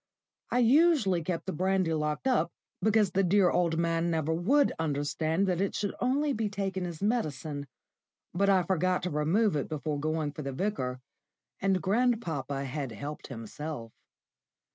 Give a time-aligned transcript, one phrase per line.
[0.49, 2.51] I usually kept the brandy locked up,
[2.81, 7.03] because the dear old man never would understand that it should only be taken as
[7.03, 7.67] medicine;
[8.33, 11.01] but I forgot to remove it before going for the Vicar,
[11.59, 13.93] and grandpapa had helped himself.